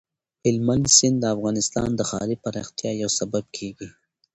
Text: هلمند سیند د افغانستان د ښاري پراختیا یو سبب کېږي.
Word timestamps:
هلمند 0.45 0.85
سیند 0.97 1.17
د 1.21 1.25
افغانستان 1.35 1.89
د 1.95 2.01
ښاري 2.09 2.35
پراختیا 2.43 2.91
یو 3.01 3.09
سبب 3.19 3.43
کېږي. 3.57 3.89